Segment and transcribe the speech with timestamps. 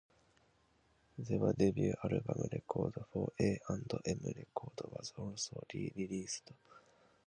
[1.19, 6.51] Their debut album recorded for A and M Records was also re-released.